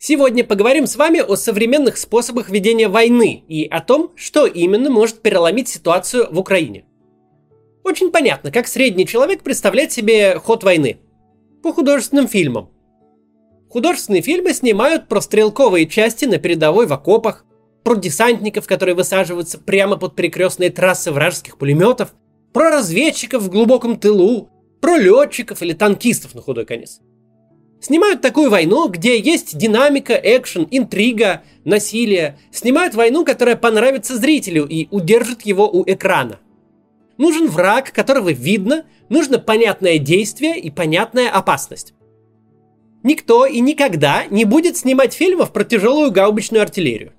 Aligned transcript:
Сегодня 0.00 0.44
поговорим 0.44 0.86
с 0.86 0.94
вами 0.94 1.18
о 1.18 1.34
современных 1.34 1.96
способах 1.96 2.50
ведения 2.50 2.86
войны 2.86 3.42
и 3.48 3.66
о 3.66 3.80
том, 3.80 4.12
что 4.14 4.46
именно 4.46 4.90
может 4.90 5.22
переломить 5.22 5.66
ситуацию 5.68 6.28
в 6.30 6.38
Украине. 6.38 6.84
Очень 7.82 8.12
понятно, 8.12 8.52
как 8.52 8.68
средний 8.68 9.08
человек 9.08 9.42
представляет 9.42 9.90
себе 9.90 10.38
ход 10.38 10.62
войны. 10.62 11.00
По 11.64 11.72
художественным 11.72 12.28
фильмам. 12.28 12.70
Художественные 13.68 14.22
фильмы 14.22 14.54
снимают 14.54 15.08
про 15.08 15.20
стрелковые 15.20 15.88
части 15.88 16.26
на 16.26 16.38
передовой 16.38 16.86
в 16.86 16.92
окопах, 16.92 17.44
про 17.82 17.96
десантников, 17.96 18.68
которые 18.68 18.94
высаживаются 18.94 19.58
прямо 19.58 19.96
под 19.96 20.14
перекрестные 20.14 20.70
трассы 20.70 21.10
вражеских 21.10 21.58
пулеметов, 21.58 22.14
про 22.52 22.70
разведчиков 22.70 23.42
в 23.42 23.50
глубоком 23.50 23.98
тылу, 23.98 24.48
про 24.80 24.96
летчиков 24.96 25.60
или 25.60 25.72
танкистов 25.72 26.36
на 26.36 26.40
худой 26.40 26.66
конец. 26.66 27.00
Снимают 27.80 28.20
такую 28.20 28.50
войну, 28.50 28.88
где 28.88 29.18
есть 29.18 29.56
динамика, 29.56 30.14
экшен, 30.14 30.66
интрига, 30.70 31.42
насилие. 31.64 32.38
Снимают 32.50 32.94
войну, 32.94 33.24
которая 33.24 33.56
понравится 33.56 34.16
зрителю 34.16 34.66
и 34.66 34.88
удержит 34.90 35.42
его 35.42 35.70
у 35.70 35.84
экрана. 35.88 36.40
Нужен 37.18 37.48
враг, 37.48 37.92
которого 37.92 38.30
видно, 38.30 38.84
нужно 39.08 39.38
понятное 39.38 39.98
действие 39.98 40.58
и 40.58 40.70
понятная 40.70 41.30
опасность. 41.30 41.94
Никто 43.04 43.46
и 43.46 43.60
никогда 43.60 44.24
не 44.26 44.44
будет 44.44 44.76
снимать 44.76 45.12
фильмов 45.12 45.52
про 45.52 45.64
тяжелую 45.64 46.10
гаубичную 46.10 46.62
артиллерию. 46.62 47.12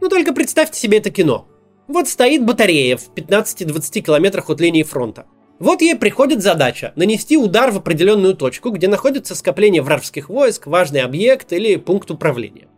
Ну 0.00 0.08
только 0.08 0.32
представьте 0.32 0.80
себе 0.80 0.98
это 0.98 1.10
кино. 1.10 1.48
Вот 1.86 2.08
стоит 2.08 2.44
батарея 2.44 2.96
в 2.96 3.10
15-20 3.14 4.00
километрах 4.00 4.48
от 4.48 4.60
линии 4.60 4.82
фронта– 4.82 5.26
вот 5.58 5.80
ей 5.80 5.96
приходит 5.96 6.42
задача 6.42 6.92
нанести 6.96 7.36
удар 7.36 7.70
в 7.70 7.78
определенную 7.78 8.34
точку, 8.34 8.70
где 8.70 8.88
находится 8.88 9.34
скопление 9.34 9.80
вражеских 9.80 10.28
войск, 10.28 10.66
важный 10.66 11.00
объект 11.00 11.52
или 11.52 11.76
пункт 11.76 12.10
управления. 12.10 12.68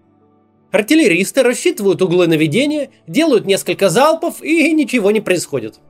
Артиллеристы 0.70 1.42
рассчитывают 1.42 2.00
углы 2.02 2.28
наведения, 2.28 2.90
делают 3.06 3.46
несколько 3.46 3.88
залпов 3.88 4.42
и 4.42 4.72
ничего 4.72 5.10
не 5.10 5.20
происходит. 5.20 5.80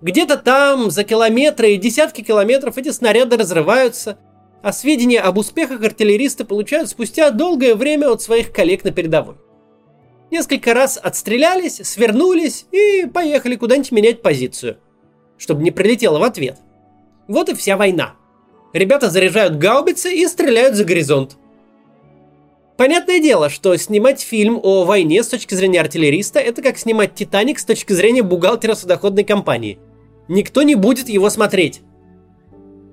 Где-то 0.00 0.38
там, 0.38 0.90
за 0.90 1.04
километры 1.04 1.72
и 1.72 1.76
десятки 1.76 2.22
километров 2.22 2.78
эти 2.78 2.90
снаряды 2.90 3.36
разрываются, 3.36 4.18
а 4.62 4.72
сведения 4.72 5.20
об 5.20 5.36
успехах 5.36 5.82
артиллеристы 5.82 6.44
получают 6.44 6.88
спустя 6.88 7.30
долгое 7.30 7.74
время 7.74 8.10
от 8.10 8.22
своих 8.22 8.50
коллег 8.50 8.84
на 8.84 8.92
передовой. 8.92 9.34
Несколько 10.30 10.72
раз 10.72 10.98
отстрелялись, 11.02 11.80
свернулись 11.84 12.66
и 12.70 13.04
поехали 13.12 13.56
куда-нибудь 13.56 13.92
менять 13.92 14.22
позицию– 14.22 14.78
чтобы 15.40 15.62
не 15.62 15.70
прилетело 15.70 16.18
в 16.18 16.22
ответ. 16.22 16.58
Вот 17.26 17.48
и 17.48 17.54
вся 17.54 17.76
война. 17.76 18.14
Ребята 18.72 19.10
заряжают 19.10 19.56
гаубицы 19.56 20.14
и 20.14 20.26
стреляют 20.28 20.76
за 20.76 20.84
горизонт. 20.84 21.38
Понятное 22.76 23.20
дело, 23.20 23.50
что 23.50 23.76
снимать 23.76 24.20
фильм 24.20 24.60
о 24.62 24.84
войне 24.84 25.22
с 25.22 25.28
точки 25.28 25.54
зрения 25.54 25.80
артиллериста– 25.80 26.38
это 26.40 26.62
как 26.62 26.78
снимать 26.78 27.14
«Титаник» 27.14 27.58
с 27.58 27.64
точки 27.64 27.92
зрения 27.92 28.22
бухгалтера 28.22 28.74
судоходной 28.74 29.24
компании. 29.24 29.78
Никто 30.28 30.62
не 30.62 30.76
будет 30.76 31.08
его 31.08 31.28
смотреть. 31.30 31.80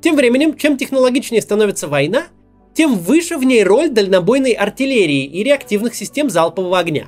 Тем 0.02 0.16
временем, 0.16 0.58
чем 0.58 0.78
технологичнее 0.78 1.42
становится 1.42 1.88
война, 1.88 2.28
тем 2.74 2.96
выше 2.96 3.38
в 3.38 3.44
ней 3.44 3.64
роль 3.64 3.90
дальнобойной 3.90 4.52
артиллерии 4.52 5.26
и 5.26 5.44
реактивных 5.44 5.96
систем 5.96 6.30
залпового 6.30 6.80
огня. 6.80 7.08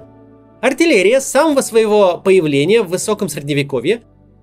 Артиллерия 0.62 1.22
с 1.22 1.28
самого 1.30 1.62
своего 1.62 2.18
появления 2.18 2.82
в 2.82 2.90
высоком 2.90 3.30
средневековье 3.30 4.02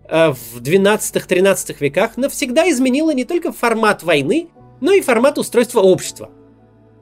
в 0.08 0.60
12-13 0.60 1.76
веках 1.80 2.16
навсегда 2.16 2.68
изменила 2.70 3.12
не 3.12 3.24
только 3.24 3.52
формат 3.52 4.02
войны, 4.02 4.48
но 4.80 4.92
и 4.92 5.00
формат 5.00 5.38
устройства 5.38 5.80
общества. 5.80 6.30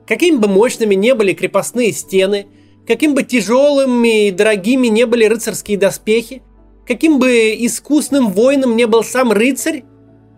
Какими 0.07 0.37
бы 0.37 0.47
мощными 0.47 0.95
не 0.95 1.13
были 1.13 1.33
крепостные 1.33 1.91
стены, 1.91 2.47
каким 2.87 3.13
бы 3.13 3.23
тяжелыми 3.23 4.27
и 4.27 4.31
дорогими 4.31 4.87
не 4.87 5.05
были 5.05 5.25
рыцарские 5.25 5.77
доспехи, 5.77 6.41
каким 6.87 7.19
бы 7.19 7.55
искусным 7.57 8.31
воином 8.31 8.75
не 8.75 8.85
был 8.87 9.03
сам 9.03 9.31
рыцарь, 9.31 9.83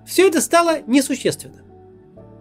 все 0.06 0.28
это 0.28 0.42
стало 0.42 0.80
несущественно. 0.88 1.64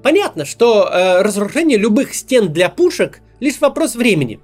Понятно, 0.03 0.45
что 0.45 0.89
э, 0.89 1.23
разрушение 1.23 1.79
любых 1.79 2.15
стен 2.15 2.53
для 2.53 2.69
пушек 2.69 3.21
лишь 3.41 3.61
вопрос 3.61 3.97
времени. 3.97 4.41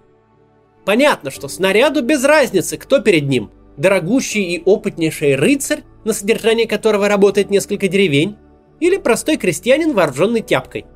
Понятно, 0.85 1.31
что 1.31 1.47
снаряду 1.47 2.03
без 2.03 2.25
разницы, 2.25 2.77
кто 2.77 3.01
перед 3.01 3.29
ним– 3.29 3.51
дорогущий 3.77 4.43
и 4.55 4.63
опытнейший 4.65 5.37
рыцарь, 5.37 5.85
на 6.05 6.13
содержание 6.13 6.67
которого 6.67 7.09
работает 7.09 7.51
несколько 7.51 7.89
деревень, 7.89 8.37
или 8.81 8.97
простой 8.97 9.37
крестьянин, 9.37 9.93
вооруженный 9.93 10.41
тяпкой. 10.41 10.87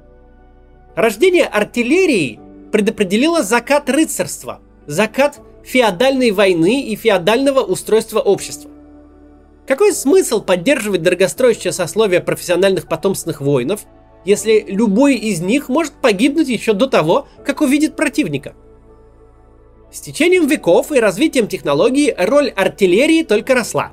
Рождение 0.94 1.44
артиллерии 1.44 2.40
предопределило 2.72 3.42
закат 3.42 3.88
рыцарства, 3.88 4.60
закат 4.86 5.40
феодальной 5.64 6.30
войны 6.30 6.82
и 6.82 6.96
феодального 6.96 7.60
устройства 7.60 8.20
общества. 8.20 8.70
Какой 9.66 9.92
смысл 9.92 10.42
поддерживать 10.42 11.02
дорогостроящее 11.02 11.72
сословие 11.72 12.20
профессиональных 12.20 12.88
потомственных 12.88 13.40
воинов, 13.40 13.82
если 14.24 14.64
любой 14.66 15.16
из 15.16 15.40
них 15.40 15.68
может 15.68 15.92
погибнуть 15.94 16.48
еще 16.48 16.72
до 16.72 16.86
того, 16.86 17.28
как 17.44 17.60
увидит 17.60 17.96
противника– 17.96 18.54
с 19.92 20.00
течением 20.00 20.46
веков 20.46 20.92
и 20.92 21.00
развитием 21.00 21.48
технологий 21.48 22.14
роль 22.16 22.50
артиллерии 22.50 23.22
только 23.22 23.54
росла. 23.54 23.92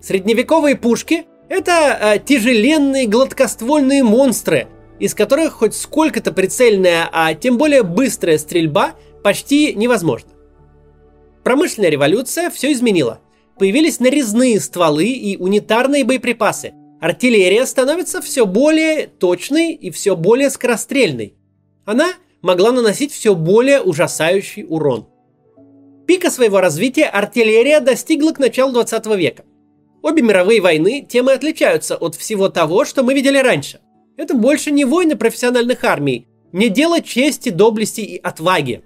Средневековые 0.00 0.76
пушки– 0.76 1.26
это 1.48 1.98
э, 2.00 2.18
тяжеленные 2.18 3.06
гладкоствольные 3.06 4.02
монстры, 4.02 4.68
из 4.98 5.14
которых 5.14 5.54
хоть 5.54 5.74
сколько-то 5.74 6.32
прицельная, 6.32 7.08
а 7.12 7.34
тем 7.34 7.58
более 7.58 7.82
быстрая 7.82 8.38
стрельба 8.38 8.94
почти 9.22 9.74
невозможна. 9.74 10.30
Промышленная 11.44 11.90
революция 11.90 12.50
все 12.50 12.72
изменила. 12.72 13.20
Появились 13.58 14.00
нарезные 14.00 14.60
стволы 14.60 15.06
и 15.06 15.36
унитарные 15.36 16.04
боеприпасы. 16.04 16.72
Артиллерия 17.00 17.66
становится 17.66 18.20
все 18.20 18.46
более 18.46 19.06
точной 19.06 19.72
и 19.74 19.90
все 19.90 20.16
более 20.16 20.50
скорострельной. 20.50 21.34
Она 21.84 22.12
могла 22.46 22.70
наносить 22.70 23.12
все 23.12 23.34
более 23.34 23.82
ужасающий 23.82 24.64
урон. 24.66 25.08
Пика 26.06 26.30
своего 26.30 26.60
развития 26.60 27.06
артиллерия 27.06 27.80
достигла 27.80 28.30
к 28.30 28.38
началу 28.38 28.72
20 28.72 29.06
века. 29.16 29.44
Обе 30.02 30.22
мировые 30.22 30.60
войны 30.60 31.04
темы 31.06 31.32
отличаются 31.32 31.96
от 31.96 32.14
всего 32.14 32.48
того, 32.48 32.84
что 32.84 33.02
мы 33.02 33.14
видели 33.14 33.38
раньше. 33.38 33.80
Это 34.16 34.34
больше 34.34 34.70
не 34.70 34.84
войны 34.84 35.16
профессиональных 35.16 35.82
армий, 35.82 36.28
не 36.52 36.68
дело 36.68 37.02
чести, 37.02 37.48
доблести 37.48 38.02
и 38.02 38.16
отваги. 38.16 38.82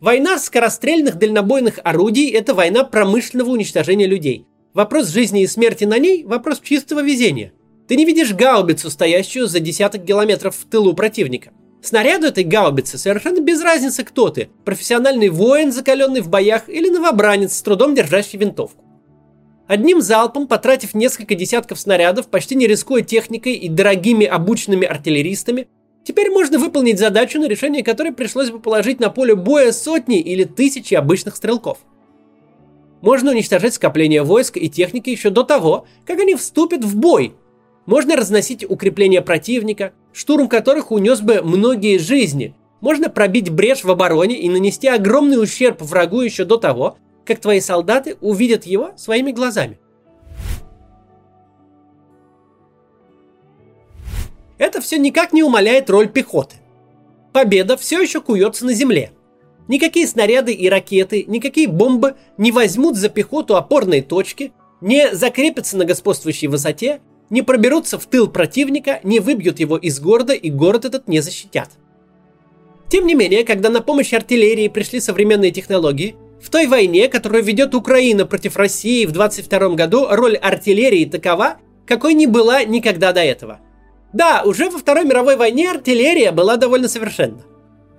Война 0.00 0.38
скорострельных 0.38 1.16
дальнобойных 1.16 1.80
орудий– 1.82 2.30
это 2.30 2.54
война 2.54 2.84
промышленного 2.84 3.50
уничтожения 3.50 4.06
людей. 4.06 4.46
Вопрос 4.72 5.08
жизни 5.08 5.42
и 5.42 5.48
смерти 5.48 5.82
на 5.84 5.98
ней– 5.98 6.24
вопрос 6.26 6.60
чистого 6.60 7.02
везения. 7.02 7.52
Ты 7.88 7.96
не 7.96 8.04
видишь 8.04 8.32
гаубицу, 8.32 8.88
стоящую 8.88 9.48
за 9.48 9.58
десяток 9.58 10.06
километров 10.06 10.54
в 10.56 10.70
тылу 10.70 10.94
противника. 10.94 11.50
Снаряду 11.82 12.26
этой 12.26 12.44
гаубицы 12.44 12.98
совершенно 12.98 13.40
без 13.40 13.62
разницы, 13.62 14.04
кто 14.04 14.28
ты. 14.28 14.50
Профессиональный 14.64 15.30
воин, 15.30 15.72
закаленный 15.72 16.20
в 16.20 16.28
боях, 16.28 16.68
или 16.68 16.90
новобранец, 16.90 17.56
с 17.56 17.62
трудом 17.62 17.94
держащий 17.94 18.38
винтовку. 18.38 18.84
Одним 19.66 20.00
залпом, 20.02 20.46
потратив 20.46 20.94
несколько 20.94 21.34
десятков 21.34 21.78
снарядов, 21.78 22.28
почти 22.28 22.54
не 22.54 22.66
рискуя 22.66 23.02
техникой 23.02 23.54
и 23.54 23.68
дорогими 23.68 24.26
обученными 24.26 24.86
артиллеристами, 24.86 25.68
теперь 26.04 26.30
можно 26.30 26.58
выполнить 26.58 26.98
задачу, 26.98 27.38
на 27.38 27.46
решение 27.46 27.82
которой 27.82 28.12
пришлось 28.12 28.50
бы 28.50 28.60
положить 28.60 29.00
на 29.00 29.08
поле 29.10 29.34
боя 29.34 29.72
сотни 29.72 30.18
или 30.20 30.44
тысячи 30.44 30.94
обычных 30.94 31.36
стрелков. 31.36 31.78
Можно 33.00 33.30
уничтожать 33.30 33.72
скопление 33.72 34.22
войск 34.22 34.58
и 34.58 34.68
техники 34.68 35.08
еще 35.08 35.30
до 35.30 35.44
того, 35.44 35.86
как 36.04 36.18
они 36.18 36.34
вступят 36.34 36.84
в 36.84 36.96
бой, 36.96 37.34
можно 37.90 38.14
разносить 38.14 38.64
укрепления 38.70 39.20
противника, 39.20 39.92
штурм 40.12 40.46
которых 40.48 40.92
унес 40.92 41.20
бы 41.20 41.42
многие 41.42 41.98
жизни. 41.98 42.54
Можно 42.80 43.10
пробить 43.10 43.50
брешь 43.50 43.82
в 43.82 43.90
обороне 43.90 44.38
и 44.38 44.48
нанести 44.48 44.86
огромный 44.86 45.42
ущерб 45.42 45.82
врагу 45.82 46.20
еще 46.20 46.44
до 46.44 46.56
того, 46.56 46.98
как 47.26 47.40
твои 47.40 47.58
солдаты 47.58 48.16
увидят 48.20 48.64
его 48.64 48.92
своими 48.96 49.32
глазами. 49.32 49.80
Это 54.56 54.80
все 54.80 54.96
никак 54.96 55.32
не 55.32 55.42
умаляет 55.42 55.90
роль 55.90 56.08
пехоты. 56.08 56.58
Победа 57.32 57.76
все 57.76 58.00
еще 58.00 58.20
куется 58.20 58.64
на 58.66 58.72
земле. 58.72 59.10
Никакие 59.66 60.06
снаряды 60.06 60.52
и 60.52 60.68
ракеты, 60.68 61.24
никакие 61.26 61.66
бомбы 61.66 62.14
не 62.38 62.52
возьмут 62.52 62.94
за 62.94 63.08
пехоту 63.08 63.56
опорные 63.56 64.00
точки, 64.00 64.52
не 64.80 65.12
закрепятся 65.12 65.76
на 65.76 65.84
господствующей 65.84 66.46
высоте 66.46 67.00
не 67.30 67.42
проберутся 67.42 67.98
в 67.98 68.06
тыл 68.06 68.28
противника, 68.28 69.00
не 69.02 69.20
выбьют 69.20 69.60
его 69.60 69.76
из 69.76 70.00
города 70.00 70.32
и 70.32 70.50
город 70.50 70.84
этот 70.84 71.08
не 71.08 71.20
защитят. 71.20 71.70
Тем 72.88 73.06
не 73.06 73.14
менее, 73.14 73.44
когда 73.44 73.70
на 73.70 73.80
помощь 73.80 74.12
артиллерии 74.12 74.68
пришли 74.68 75.00
современные 75.00 75.52
технологии, 75.52 76.16
в 76.42 76.50
той 76.50 76.66
войне, 76.66 77.08
которую 77.08 77.44
ведет 77.44 77.74
Украина 77.74 78.26
против 78.26 78.56
России 78.56 79.04
в 79.04 79.12
22 79.12 79.70
году, 79.70 80.06
роль 80.10 80.36
артиллерии 80.36 81.04
такова, 81.04 81.58
какой 81.86 82.14
не 82.14 82.26
была 82.26 82.64
никогда 82.64 83.12
до 83.12 83.20
этого. 83.20 83.60
Да, 84.12 84.42
уже 84.44 84.70
во 84.70 84.78
Второй 84.78 85.04
мировой 85.04 85.36
войне 85.36 85.70
артиллерия 85.70 86.32
была 86.32 86.56
довольно 86.56 86.88
совершенна. 86.88 87.42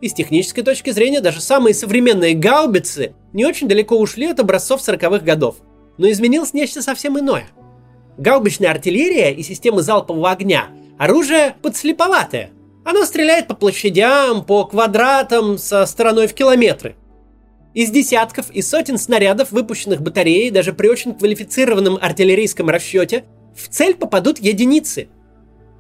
И 0.02 0.10
с 0.10 0.14
технической 0.14 0.64
точки 0.64 0.90
зрения 0.90 1.22
даже 1.22 1.40
самые 1.40 1.74
современные 1.74 2.34
гаубицы 2.34 3.14
не 3.32 3.46
очень 3.46 3.68
далеко 3.68 3.98
ушли 3.98 4.26
от 4.26 4.40
образцов 4.40 4.82
40-х 4.82 5.20
годов. 5.20 5.58
Но 5.98 6.10
изменилось 6.10 6.54
нечто 6.54 6.82
совсем 6.82 7.20
иное. 7.20 7.48
Гаубичная 8.22 8.70
артиллерия 8.70 9.32
и 9.32 9.42
системы 9.42 9.82
залпового 9.82 10.30
огня– 10.30 10.68
оружие 11.00 11.56
подслеповатое. 11.64 12.52
Оно 12.86 13.04
стреляет 13.04 13.48
по 13.48 13.56
площадям, 13.56 14.46
по 14.46 14.64
квадратам 14.66 15.58
со 15.58 15.88
стороной 15.88 16.28
в 16.28 16.36
километры. 16.36 16.96
Из 17.74 17.90
десятков 17.90 18.52
и 18.52 18.62
сотен 18.62 19.00
снарядов, 19.00 19.52
выпущенных 19.52 20.04
батареей, 20.04 20.52
даже 20.52 20.72
при 20.72 20.88
очень 20.88 21.16
квалифицированном 21.16 21.98
артиллерийском 22.00 22.70
расчете, 22.70 23.26
в 23.56 23.70
цель 23.70 23.96
попадут 23.96 24.38
единицы. 24.38 25.10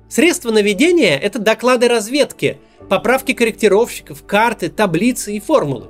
Средства 0.10 0.50
наведения– 0.50 1.20
это 1.22 1.38
доклады 1.38 1.88
разведки– 1.88 2.58
поправки 2.90 3.34
корректировщиков, 3.34 4.26
карты, 4.26 4.70
таблицы 4.70 5.36
и 5.36 5.40
формулы. 5.40 5.90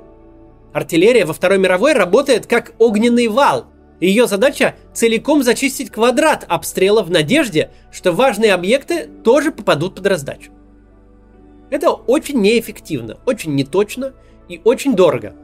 Артиллерия 0.74 1.24
во 1.24 1.32
Второй 1.32 1.56
мировой 1.56 1.94
работает 1.94 2.46
как 2.46 2.74
огненный 2.78 3.28
вал. 3.28 3.71
Ее 4.02 4.26
задача 4.26 4.74
целиком 4.92 5.44
зачистить 5.44 5.90
квадрат 5.90 6.44
обстрела 6.48 7.04
в 7.04 7.10
надежде, 7.12 7.70
что 7.92 8.10
важные 8.10 8.52
объекты 8.52 9.08
тоже 9.22 9.52
попадут 9.52 9.94
под 9.94 10.06
раздачу. 10.08 10.50
Это 11.70 11.92
очень 11.92 12.40
неэффективно, 12.40 13.20
очень 13.26 13.54
неточно 13.54 14.12
и 14.48 14.60
очень 14.64 14.96
дорого. 14.96 15.36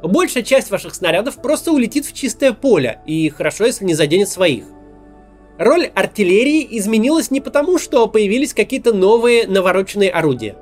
Большая 0.00 0.44
часть 0.44 0.70
ваших 0.70 0.94
снарядов 0.94 1.42
просто 1.42 1.72
улетит 1.72 2.06
в 2.06 2.12
чистое 2.12 2.52
поле, 2.52 3.00
и 3.04 3.28
хорошо, 3.30 3.66
если 3.66 3.84
не 3.84 3.94
заденет 3.94 4.28
своих. 4.28 4.66
Роль 5.58 5.86
артиллерии 5.86 6.64
изменилась 6.78 7.32
не 7.32 7.40
потому, 7.40 7.80
что 7.80 8.06
появились 8.06 8.54
какие-то 8.54 8.92
новые 8.92 9.48
навороченные 9.48 10.12
орудия. 10.12 10.54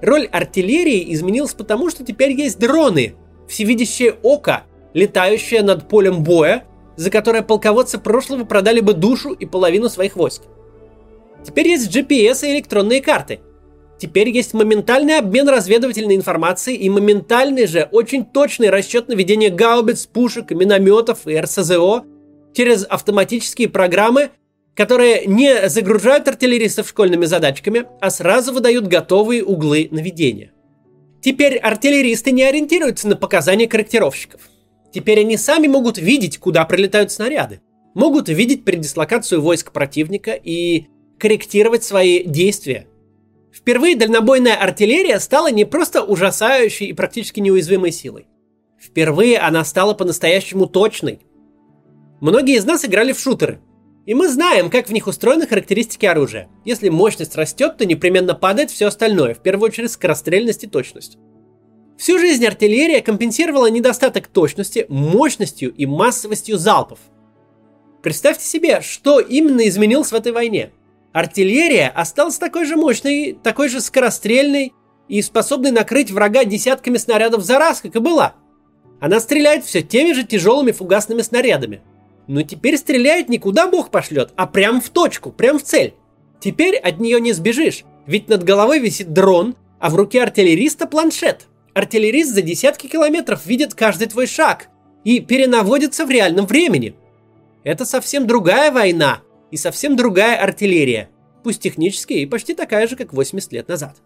Роль 0.00 0.26
артиллерии 0.26 1.12
изменилась 1.12 1.54
потому, 1.54 1.90
что 1.90 2.04
теперь 2.04 2.30
есть 2.30 2.60
дроны, 2.60 3.16
всевидящее 3.48 4.12
око, 4.22 4.62
летающее 4.96 5.62
над 5.62 5.88
полем 5.88 6.24
боя, 6.24 6.64
за 6.96 7.10
которое 7.10 7.42
полководцы 7.42 7.98
прошлого 7.98 8.44
продали 8.44 8.80
бы 8.80 8.94
душу 8.94 9.32
и 9.32 9.44
половину 9.44 9.90
своих 9.90 10.16
войск. 10.16 10.42
Теперь 11.44 11.68
есть 11.68 11.94
GPS 11.94 12.46
и 12.46 12.54
электронные 12.54 13.02
карты. 13.02 13.40
Теперь 13.98 14.30
есть 14.30 14.54
моментальный 14.54 15.18
обмен 15.18 15.50
разведывательной 15.50 16.16
информацией 16.16 16.78
и 16.78 16.88
моментальный 16.88 17.66
же, 17.66 17.86
очень 17.92 18.24
точный 18.24 18.70
расчет 18.70 19.08
наведения 19.08 19.50
гаубиц, 19.50 20.06
пушек, 20.06 20.50
минометов 20.52 21.26
и 21.26 21.38
РСЗО 21.38 22.04
через 22.54 22.84
автоматические 22.84 23.68
программы 23.68 24.30
которые 24.74 25.24
не 25.24 25.70
загружают 25.70 26.28
артиллеристов 26.28 26.86
школьными 26.90 27.24
задачками, 27.24 27.86
а 27.98 28.10
сразу 28.10 28.52
выдают 28.52 28.86
готовые 28.86 29.42
углы 29.42 29.88
наведения. 29.90 30.52
Теперь 31.22 31.56
артиллеристы 31.56 32.30
не 32.30 32.42
ориентируются 32.42 33.08
на 33.08 33.16
показания 33.16 33.66
корректировщиков. 33.66 34.42
Теперь 34.92 35.20
они 35.20 35.36
сами 35.36 35.66
могут 35.66 35.98
видеть, 35.98 36.38
куда 36.38 36.64
прилетают 36.64 37.12
снаряды, 37.12 37.60
могут 37.94 38.28
видеть 38.28 38.64
предислокацию 38.64 39.40
войск 39.42 39.72
противника 39.72 40.32
и 40.32 40.86
корректировать 41.18 41.84
свои 41.84 42.24
действия. 42.24 42.86
Впервые 43.52 43.96
дальнобойная 43.96 44.54
артиллерия 44.54 45.18
стала 45.18 45.50
не 45.50 45.64
просто 45.64 46.02
ужасающей 46.02 46.86
и 46.86 46.92
практически 46.92 47.40
неуязвимой 47.40 47.90
силой. 47.90 48.26
Впервые 48.78 49.38
она 49.38 49.64
стала 49.64 49.94
по-настоящему 49.94 50.66
точной. 50.66 51.20
Многие 52.20 52.56
из 52.56 52.64
нас 52.64 52.84
играли 52.84 53.12
в 53.12 53.18
шутеры, 53.18 53.60
и 54.04 54.14
мы 54.14 54.28
знаем, 54.28 54.70
как 54.70 54.88
в 54.88 54.92
них 54.92 55.06
устроены 55.06 55.46
характеристики 55.46 56.06
оружия. 56.06 56.48
Если 56.64 56.88
мощность 56.88 57.34
растет, 57.34 57.76
то 57.76 57.86
непременно 57.86 58.34
падает 58.34 58.70
все 58.70 58.86
остальное, 58.86 59.34
в 59.34 59.42
первую 59.42 59.70
очередь 59.70 59.90
скорострельность 59.90 60.64
и 60.64 60.68
точность. 60.68 61.18
Всю 61.96 62.18
жизнь 62.18 62.44
артиллерия 62.46 63.00
компенсировала 63.00 63.70
недостаток 63.70 64.26
точности 64.26 64.86
мощностью 64.88 65.72
и 65.74 65.86
массовостью 65.86 66.58
залпов. 66.58 66.98
Представьте 68.02 68.44
себе, 68.44 68.80
что 68.82 69.18
именно 69.20 69.66
изменилось 69.66 70.12
в 70.12 70.14
этой 70.14 70.32
войне. 70.32 70.70
Артиллерия 71.12 71.88
осталась 71.88 72.38
такой 72.38 72.66
же 72.66 72.76
мощной, 72.76 73.38
такой 73.42 73.68
же 73.68 73.80
скорострельной 73.80 74.74
и 75.08 75.22
способной 75.22 75.70
накрыть 75.70 76.10
врага 76.10 76.44
десятками 76.44 76.98
снарядов 76.98 77.42
за 77.42 77.58
раз, 77.58 77.80
как 77.80 77.96
и 77.96 78.00
была. 78.00 78.34
Она 79.00 79.18
стреляет 79.20 79.64
все 79.64 79.82
теми 79.82 80.12
же 80.12 80.24
тяжелыми 80.24 80.72
фугасными 80.72 81.22
снарядами– 81.22 81.82
но 82.26 82.42
теперь 82.42 82.76
стреляет 82.76 83.28
не 83.28 83.38
куда 83.38 83.68
бог 83.68 83.90
пошлет, 83.90 84.32
а 84.36 84.46
прям 84.46 84.80
в 84.80 84.90
точку, 84.90 85.30
прям 85.30 85.58
в 85.58 85.62
цель. 85.62 85.94
Теперь 86.40 86.76
от 86.76 86.98
нее 86.98 87.20
не 87.20 87.32
сбежишь, 87.32 87.84
ведь 88.06 88.28
над 88.28 88.42
головой 88.42 88.78
висит 88.78 89.12
дрон, 89.12 89.56
а 89.78 89.90
в 89.90 89.96
руке 89.96 90.22
артиллериста 90.22 90.86
планшет. 90.86 91.46
Артиллерист 91.76 92.32
за 92.32 92.40
десятки 92.40 92.86
километров 92.86 93.44
видит 93.44 93.74
каждый 93.74 94.08
твой 94.08 94.26
шаг 94.26 94.68
и 95.04 95.20
перенаводится 95.20 96.06
в 96.06 96.10
реальном 96.10 96.46
времени. 96.46 96.94
Это 97.64 97.84
совсем 97.84 98.26
другая 98.26 98.72
война 98.72 99.20
и 99.50 99.58
совсем 99.58 99.94
другая 99.94 100.42
артиллерия, 100.42 101.10
пусть 101.44 101.60
технически 101.60 102.14
и 102.14 102.24
почти 102.24 102.54
такая 102.54 102.88
же, 102.88 102.96
как 102.96 103.12
80 103.12 103.52
лет 103.52 103.68
назад. 103.68 103.96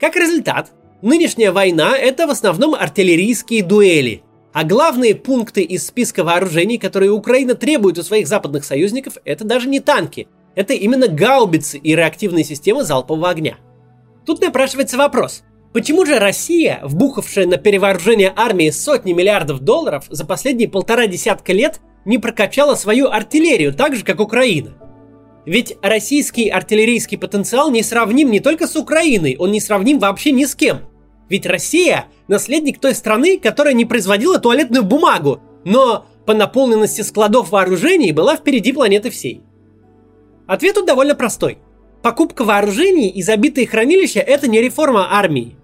Как 0.00 0.16
результат, 0.16 0.72
нынешняя 1.00 1.52
война– 1.52 1.96
это 1.98 2.26
в 2.26 2.30
основном 2.30 2.74
артиллерийские 2.74 3.62
дуэли– 3.62 4.24
а 4.52 4.62
главные 4.62 5.16
пункты 5.16 5.62
из 5.62 5.84
списка 5.84 6.22
вооружений, 6.22 6.78
которые 6.78 7.10
Украина 7.10 7.56
требует 7.56 7.98
у 7.98 8.04
своих 8.04 8.28
западных 8.28 8.64
союзников, 8.64 9.18
это 9.24 9.44
даже 9.44 9.68
не 9.68 9.80
танки. 9.80 10.28
Это 10.54 10.74
именно 10.74 11.08
гаубицы 11.08 11.76
и 11.76 11.96
реактивные 11.96 12.44
системы 12.44 12.84
залпового 12.84 13.30
огня. 13.30 13.56
Тут 14.24 14.40
напрашивается 14.40 14.96
вопрос. 14.96 15.42
Почему 15.74 16.06
же 16.06 16.18
Россия, 16.18 16.80
вбухавшая 16.82 17.46
на 17.46 17.58
перевооружение 17.58 18.32
армии 18.34 18.70
сотни 18.70 19.12
миллиардов 19.12 19.60
долларов, 19.60 20.06
за 20.08 20.24
последние 20.24 20.68
полтора 20.68 21.06
десятка 21.06 21.52
лет 21.52 21.80
не 22.06 22.16
прокачала 22.16 22.74
свою 22.76 23.08
артиллерию 23.08 23.74
так 23.74 23.94
же, 23.94 24.04
как 24.04 24.20
Украина? 24.20 24.78
Ведь 25.44 25.76
российский 25.82 26.48
артиллерийский 26.48 27.18
потенциал 27.18 27.70
не 27.70 27.82
сравним 27.82 28.30
не 28.30 28.40
только 28.40 28.66
с 28.66 28.74
Украиной, 28.76 29.36
он 29.38 29.52
не 29.52 29.60
сравним 29.60 29.98
вообще 29.98 30.32
ни 30.32 30.46
с 30.46 30.54
кем– 30.54 30.78
ведь 31.28 31.46
Россия– 31.46 32.06
наследник 32.28 32.78
той 32.78 32.94
страны, 32.94 33.38
которая 33.38 33.74
не 33.74 33.84
производила 33.84 34.38
туалетную 34.38 34.84
бумагу, 34.84 35.40
но 35.64 36.06
по 36.26 36.34
наполненности 36.34 37.00
складов 37.00 37.50
вооружений 37.50 38.12
была 38.12 38.36
впереди 38.36 38.72
планеты 38.72 39.10
всей. 39.10 39.42
Ответ 40.46 40.74
тут 40.74 40.86
довольно 40.86 41.14
простой. 41.14 41.58
Покупка 42.02 42.44
вооружений 42.44 43.08
и 43.08 43.22
забитые 43.22 43.66
хранилища– 43.66 44.20
это 44.20 44.48
не 44.48 44.60
реформа 44.60 45.08
армии. 45.16 45.56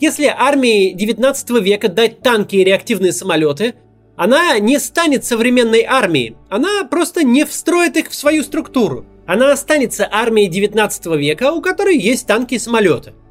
Если 0.00 0.26
армии 0.26 0.92
19 0.92 1.50
века 1.62 1.88
дать 1.88 2.20
танки 2.20 2.56
и 2.56 2.64
реактивные 2.64 3.12
самолеты, 3.12 3.74
она 4.16 4.58
не 4.58 4.78
станет 4.78 5.24
современной 5.24 5.82
армией, 5.82 6.36
она 6.48 6.84
просто 6.84 7.22
не 7.22 7.44
встроит 7.44 7.96
их 7.96 8.10
в 8.10 8.14
свою 8.14 8.42
структуру. 8.42 9.06
Она 9.26 9.52
останется 9.52 10.08
армией 10.10 10.48
19 10.48 11.06
века, 11.16 11.52
у 11.52 11.60
которой 11.60 11.98
есть 11.98 12.26
танки 12.26 12.54
и 12.54 12.58
самолеты– 12.58 13.14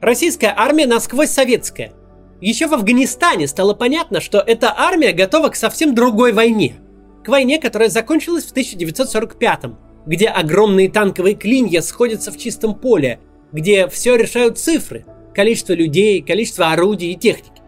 Российская 0.00 0.54
армия 0.56 0.86
насквозь 0.86 1.28
советская. 1.28 1.92
Еще 2.40 2.66
в 2.66 2.72
Афганистане 2.72 3.46
стало 3.46 3.74
понятно, 3.74 4.22
что 4.22 4.38
эта 4.38 4.72
армия 4.74 5.12
готова 5.12 5.50
к 5.50 5.56
совсем 5.56 5.94
другой 5.94 6.32
войне. 6.32 6.76
К 7.22 7.28
войне, 7.28 7.58
которая 7.58 7.90
закончилась 7.90 8.44
в 8.44 8.50
1945 8.50 9.72
где 10.06 10.28
огромные 10.28 10.90
танковые 10.90 11.34
клинья 11.34 11.82
сходятся 11.82 12.32
в 12.32 12.38
чистом 12.38 12.74
поле, 12.74 13.20
где 13.52 13.86
все 13.86 14.16
решают 14.16 14.58
цифры, 14.58 15.04
количество 15.40 15.72
людей, 15.72 16.22
количество 16.22 16.70
орудий 16.72 17.12
и 17.12 17.16
техники. 17.16 17.62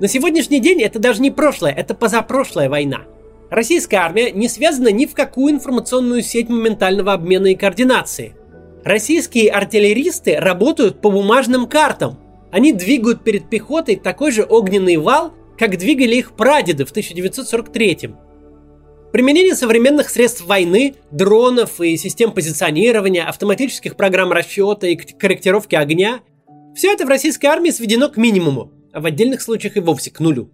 На 0.00 0.08
сегодняшний 0.08 0.60
день 0.60 0.82
это 0.82 0.98
даже 0.98 1.22
не 1.22 1.30
прошлое, 1.30 1.72
это 1.72 1.94
позапрошлая 1.94 2.68
война. 2.68 3.02
Российская 3.50 3.98
армия 3.98 4.32
не 4.32 4.48
связана 4.48 4.88
ни 4.88 5.06
в 5.06 5.14
какую 5.14 5.54
информационную 5.54 6.22
сеть 6.22 6.48
моментального 6.48 7.12
обмена 7.12 7.46
и 7.46 7.54
координации– 7.54 8.34
Российские 8.84 9.50
артиллеристы 9.50 10.36
работают 10.36 11.00
по 11.00 11.10
бумажным 11.10 11.68
картам. 11.68 12.18
Они 12.50 12.72
двигают 12.72 13.22
перед 13.22 13.48
пехотой 13.48 13.94
такой 13.94 14.32
же 14.32 14.42
огненный 14.42 14.96
вал, 14.96 15.32
как 15.56 15.78
двигали 15.78 16.16
их 16.16 16.32
прадеды 16.32 16.84
в 16.84 16.90
1943 16.90 18.08
-м. 18.08 18.14
Применение 19.12 19.54
современных 19.54 20.10
средств 20.10 20.44
войны, 20.46 20.96
дронов 21.12 21.80
и 21.80 21.96
систем 21.96 22.32
позиционирования, 22.32 23.24
автоматических 23.24 23.94
программ 23.94 24.32
расчета 24.32 24.88
и 24.88 24.96
корректировки 24.96 25.76
огня– 25.76 26.20
все 26.74 26.92
это 26.92 27.04
в 27.04 27.08
российской 27.08 27.46
армии 27.46 27.70
сведено 27.70 28.08
к 28.08 28.16
минимуму, 28.16 28.72
а 28.92 29.00
в 29.00 29.06
отдельных 29.06 29.42
случаях 29.42 29.76
и 29.76 29.80
вовсе 29.80 30.10
к 30.10 30.20
нулю. 30.20 30.50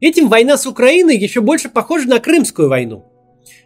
Этим 0.00 0.28
война 0.28 0.56
с 0.56 0.66
Украиной 0.66 1.16
еще 1.16 1.40
больше 1.40 1.68
похожа 1.68 2.08
на 2.08 2.20
Крымскую 2.20 2.68
войну. 2.68 3.04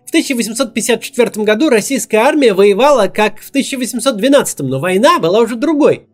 В 0.04 0.08
1854 0.08 1.44
году 1.44 1.68
российская 1.68 2.18
армия 2.18 2.54
воевала 2.54 3.08
как 3.08 3.40
в 3.40 3.48
1812, 3.50 4.60
но 4.60 4.80
война 4.80 5.18
была 5.18 5.40
уже 5.40 5.56
другой. 5.56 6.06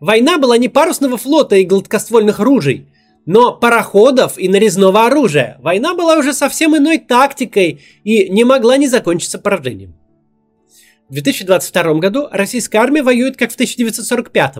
Война 0.00 0.38
была 0.38 0.58
не 0.58 0.68
парусного 0.68 1.16
флота 1.16 1.56
и 1.56 1.64
гладкоствольных 1.64 2.38
ружей, 2.38 2.88
но 3.26 3.52
пароходов 3.52 4.38
и 4.38 4.48
нарезного 4.48 5.06
оружия. 5.06 5.58
Война 5.60 5.94
была 5.94 6.18
уже 6.18 6.32
совсем 6.32 6.76
иной 6.76 6.98
тактикой 6.98 7.80
и 8.02 8.28
не 8.28 8.44
могла 8.44 8.76
не 8.76 8.86
закончиться 8.86 9.38
поражением. 9.38 9.94
В 11.08 11.14
2022 11.14 11.94
году 11.94 12.28
российская 12.30 12.78
армия 12.78 13.02
воюет 13.02 13.36
как 13.36 13.50
в 13.50 13.54
1945, 13.54 14.56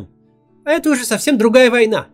А 0.65 0.73
это 0.73 0.91
уже 0.91 1.05
совсем 1.05 1.37
другая 1.37 1.71
война. 1.71 2.09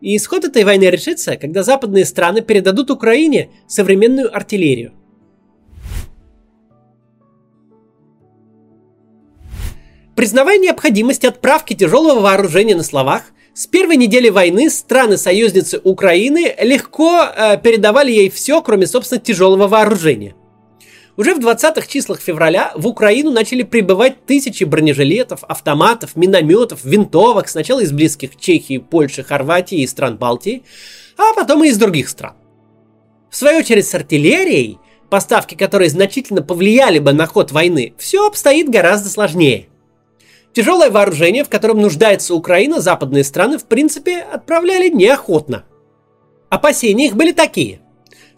И 0.00 0.16
исход 0.16 0.44
этой 0.44 0.64
войны 0.64 0.84
решится, 0.84 1.36
когда 1.36 1.62
западные 1.62 2.04
страны 2.04 2.42
передадут 2.42 2.90
Украине 2.90 3.50
современную 3.66 4.34
артиллерию. 4.34 4.92
Признавая 10.14 10.58
необходимость 10.58 11.24
отправки 11.26 11.74
тяжелого 11.74 12.20
вооружения 12.20 12.74
на 12.74 12.82
словах, 12.82 13.22
с 13.52 13.66
первой 13.66 13.96
недели 13.96 14.30
войны 14.30 14.70
страны-союзницы 14.70 15.80
Украины 15.82 16.54
легко 16.60 17.22
э, 17.24 17.58
передавали 17.58 18.12
ей 18.12 18.30
все, 18.30 18.62
кроме, 18.62 18.86
собственно, 18.86 19.20
тяжелого 19.20 19.66
вооружения. 19.66 20.34
Уже 21.16 21.34
в 21.34 21.38
20-х 21.38 21.86
числах 21.86 22.20
февраля 22.20 22.72
в 22.74 22.86
Украину 22.86 23.30
начали 23.30 23.62
прибывать 23.62 24.26
тысячи 24.26 24.64
бронежилетов, 24.64 25.44
автоматов, 25.44 26.14
минометов, 26.14 26.84
винтовок, 26.84 27.48
сначала 27.48 27.80
из 27.80 27.92
близких 27.92 28.36
Чехии, 28.36 28.78
Польши, 28.78 29.22
Хорватии 29.22 29.78
и 29.78 29.86
стран 29.86 30.18
Балтии, 30.18 30.62
а 31.16 31.32
потом 31.34 31.64
и 31.64 31.68
из 31.68 31.78
других 31.78 32.08
стран. 32.08 32.34
В 33.30 33.36
свою 33.36 33.60
очередь 33.60 33.86
с 33.86 33.94
артиллерией, 33.94 34.78
поставки 35.08 35.54
которой 35.54 35.88
значительно 35.88 36.42
повлияли 36.42 36.98
бы 36.98 37.12
на 37.12 37.26
ход 37.26 37.50
войны, 37.50 37.94
все 37.96 38.26
обстоит 38.26 38.68
гораздо 38.68 39.08
сложнее– 39.08 39.68
Тяжелое 40.56 40.88
вооружение, 40.88 41.44
в 41.44 41.50
котором 41.50 41.82
нуждается 41.82 42.34
Украина, 42.34 42.80
западные 42.80 43.24
страны, 43.24 43.58
в 43.58 43.66
принципе, 43.66 44.20
отправляли 44.20 44.88
неохотно. 44.88 45.66
Опасения 46.48 47.08
их 47.08 47.14
были 47.14 47.32
такие. 47.32 47.82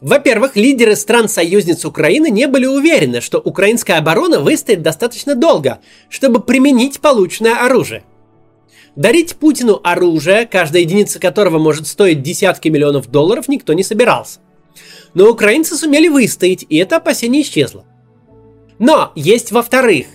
Во-первых, 0.01 0.55
лидеры 0.55 0.95
стран-союзниц 0.95 1.85
Украины 1.85 2.31
не 2.31 2.47
были 2.47 2.67
уверены, 2.67 3.21
что 3.21 3.39
украинская 3.39 3.99
оборона 3.99 4.41
выстоит 4.41 4.83
достаточно 4.83 5.35
долго, 5.35 5.81
чтобы 6.09 6.41
применить 6.41 7.01
полученное 7.01 7.65
оружие. 7.67 8.05
Дарить 8.95 9.37
Путину 9.37 9.81
оружие, 9.83 10.47
каждая 10.47 10.83
единица 10.83 11.19
которого 11.19 11.59
может 11.59 11.87
стоить 11.87 12.23
десятки 12.23 12.69
миллионов 12.69 13.09
долларов, 13.09 13.49
никто 13.49 13.73
не 13.73 13.83
собирался. 13.83 14.39
Но 15.15 15.29
украинцы 15.31 15.77
сумели 15.77 16.09
выстоять, 16.09 16.65
и 16.69 16.77
это 16.77 16.97
опасение 16.97 17.43
исчезло. 17.43 17.85
Но 18.79 19.13
есть 19.17 19.51
во-вторых 19.51 20.07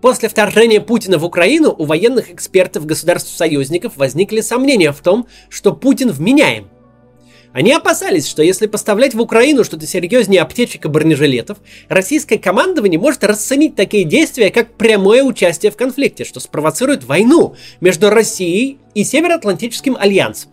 После 0.00 0.28
вторжения 0.28 0.80
Путина 0.80 1.18
в 1.18 1.24
Украину 1.24 1.74
у 1.76 1.84
военных 1.84 2.30
экспертов 2.30 2.86
государств-союзников 2.86 3.96
возникли 3.96 4.40
сомнения 4.40 4.92
в 4.92 5.00
том, 5.00 5.26
что 5.48 5.72
Путин 5.72 6.10
вменяем. 6.10 6.68
Они 7.52 7.72
опасались, 7.72 8.28
что 8.28 8.42
если 8.42 8.66
поставлять 8.66 9.14
в 9.14 9.20
Украину 9.20 9.64
что-то 9.64 9.86
серьезнее 9.86 10.42
аптечек 10.42 10.84
и 10.84 10.88
бронежилетов, 10.88 11.58
российское 11.88 12.38
командование 12.38 13.00
может 13.00 13.24
расценить 13.24 13.74
такие 13.74 14.04
действия 14.04 14.50
как 14.50 14.74
прямое 14.74 15.22
участие 15.22 15.72
в 15.72 15.76
конфликте, 15.76 16.24
что 16.24 16.40
спровоцирует 16.40 17.04
войну 17.04 17.56
между 17.80 18.10
Россией 18.10 18.78
и 18.94 19.04
Североатлантическим 19.04 19.96
альянсом. 19.98 20.50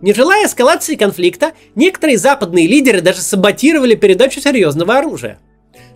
Не 0.00 0.12
желая 0.12 0.46
эскалации 0.46 0.96
конфликта, 0.96 1.52
некоторые 1.74 2.18
западные 2.18 2.66
лидеры 2.66 3.00
даже 3.00 3.20
саботировали 3.20 3.94
передачу 3.94 4.40
серьезного 4.40 4.98
оружия– 4.98 5.38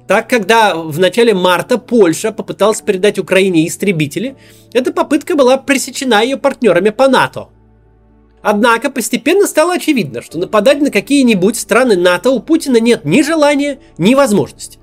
так, 0.06 0.30
когда 0.30 0.76
в 0.76 0.98
начале 1.00 1.34
марта 1.34 1.78
Польша 1.78 2.30
попыталась 2.30 2.80
передать 2.80 3.18
Украине 3.18 3.66
истребители, 3.66 4.36
эта 4.72 4.92
попытка 4.92 5.34
была 5.34 5.56
пресечена 5.56 6.22
ее 6.22 6.36
партнерами 6.36 6.90
по 6.90 7.08
НАТО. 7.08 7.48
Однако 8.48 8.92
постепенно 8.92 9.48
стало 9.48 9.74
очевидно, 9.74 10.22
что 10.22 10.38
нападать 10.38 10.80
на 10.80 10.92
какие-нибудь 10.92 11.58
страны 11.58 11.96
НАТО 11.96 12.30
у 12.30 12.38
Путина 12.38 12.76
нет 12.76 13.04
ни 13.04 13.22
желания, 13.22 13.80
ни 13.98 14.14
возможности. 14.14 14.78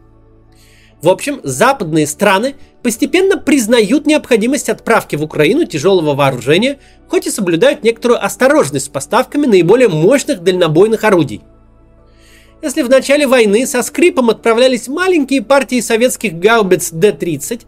В 1.01 1.07
общем, 1.07 1.39
западные 1.43 2.05
страны 2.05 2.55
постепенно 2.81 3.37
признают 3.37 4.05
необходимость 4.05 4.67
отправки 4.67 5.15
в 5.15 5.23
Украину 5.23 5.63
тяжелого 5.63 6.13
вооружения, 6.13 6.79
хоть 7.07 7.25
и 7.25 7.31
соблюдают 7.31 7.85
некоторую 7.85 8.21
осторожность 8.21 8.87
с 8.87 8.89
поставками 8.89 9.45
наиболее 9.45 9.87
мощных 9.87 10.43
дальнобойных 10.43 11.05
орудий– 11.05 11.41
если 12.63 12.81
в 12.81 12.89
начале 12.89 13.27
войны 13.27 13.67
со 13.67 13.83
скрипом 13.83 14.29
отправлялись 14.29 14.87
маленькие 14.87 15.41
партии 15.41 15.81
советских 15.81 16.39
гаубиц 16.39 16.91
Д-30, 16.91 17.63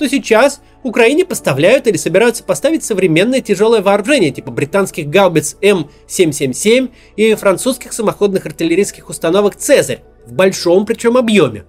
то 0.00 0.08
сейчас 0.08 0.62
Украине 0.82 1.26
поставляют 1.26 1.86
или 1.86 1.98
собираются 1.98 2.42
поставить 2.42 2.82
современное 2.82 3.42
тяжелое 3.42 3.82
вооружение, 3.82 4.30
типа 4.30 4.50
британских 4.50 5.10
гаубиц 5.10 5.58
М777 5.60 6.88
и 7.16 7.34
французских 7.34 7.92
самоходных 7.92 8.46
артиллерийских 8.46 9.10
установок 9.10 9.56
«Цезарь» 9.56 10.02
в 10.24 10.32
большом 10.32 10.86
причем 10.86 11.18
объеме. 11.18 11.64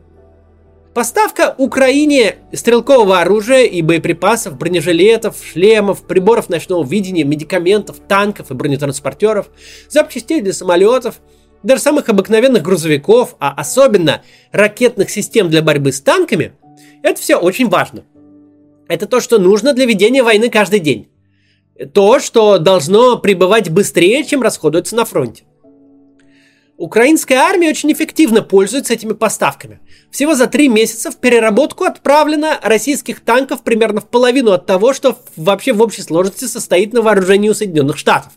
Поставка 0.94 1.56
Украине 1.58 2.38
стрелкового 2.54 3.20
оружия 3.20 3.64
и 3.64 3.82
боеприпасов, 3.82 4.58
бронежилетов, 4.58 5.36
шлемов, 5.44 6.08
приборов 6.08 6.48
ночного 6.48 6.86
видения, 6.86 7.26
медикаментов, 7.26 7.98
танков 8.08 8.50
и 8.50 8.54
бронетранспортеров, 8.54 9.50
запчастей 9.90 10.40
для 10.40 10.54
самолетов– 10.54 11.20
даже 11.64 11.82
самых 11.82 12.10
обыкновенных 12.10 12.64
грузовиков, 12.64 13.36
а 13.40 13.52
особенно 13.52 14.24
ракетных 14.52 15.12
систем 15.12 15.48
для 15.48 15.62
борьбы 15.62 15.92
с 15.92 16.02
танками, 16.02 16.54
это 17.04 17.22
все 17.22 17.36
очень 17.36 17.70
важно. 17.70 18.04
Это 18.92 19.08
то, 19.08 19.22
что 19.22 19.40
нужно 19.40 19.72
для 19.72 19.86
ведения 19.86 20.22
войны 20.22 20.50
каждый 20.50 20.80
день. 20.82 21.08
То, 21.94 22.20
что 22.20 22.58
должно 22.58 23.18
прибывать 23.18 23.70
быстрее, 23.70 24.26
чем 24.26 24.42
расходуется 24.42 24.98
на 24.98 25.06
фронте. 25.06 25.46
Украинская 26.76 27.40
армия 27.40 27.70
очень 27.70 27.94
эффективно 27.94 28.42
пользуется 28.42 28.94
этими 28.94 29.14
поставками. 29.14 29.80
Всего 30.12 30.36
за 30.36 30.48
три 30.48 30.68
месяца 30.68 31.10
в 31.10 31.16
переработку 31.16 31.86
отправлено 31.86 32.60
российских 32.62 33.22
танков 33.22 33.64
примерно 33.64 34.02
в 34.02 34.10
половину 34.10 34.52
от 34.52 34.66
того, 34.66 34.92
что 34.92 35.18
вообще 35.38 35.72
в 35.72 35.82
общей 35.82 36.02
сложности 36.02 36.44
состоит 36.44 36.92
на 36.92 37.02
вооружении 37.02 37.48
у 37.48 37.54
Соединенных 37.54 37.98
Штатов. 37.98 38.34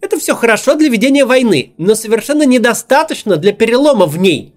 Это 0.00 0.18
все 0.18 0.34
хорошо 0.34 0.74
для 0.74 0.88
ведения 0.88 1.24
войны, 1.24 1.74
но 1.78 1.94
совершенно 1.94 2.42
недостаточно 2.42 3.36
для 3.36 3.52
перелома 3.52 4.06
в 4.06 4.18
ней. 4.18 4.54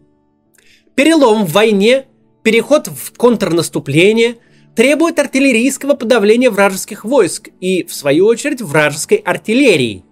Перелом 0.96 1.46
в 1.46 1.52
войне, 1.52 2.08
переход 2.42 2.88
в 2.88 3.16
контрнаступление 3.16 4.38
требует 4.76 5.20
артиллерийского 5.20 5.96
подавления 5.96 6.50
вражеских 6.50 7.06
войск 7.06 7.50
и, 7.60 7.84
в 7.84 7.94
свою 7.94 8.26
очередь, 8.26 8.62
вражеской 8.62 9.18
артиллерии. 9.18 10.04